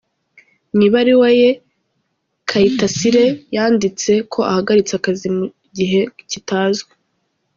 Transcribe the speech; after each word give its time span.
Mu 0.75 0.81
ibaruwa 0.87 1.29
ye, 1.39 1.49
Kayitasire 2.49 3.25
yanditse 3.55 4.11
ko 4.31 4.39
ahagaritse 4.49 4.93
akazi 4.95 5.27
mu 5.35 5.45
gihe 5.77 5.99
kitazwi. 6.31 6.91